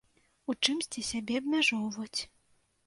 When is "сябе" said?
1.11-1.39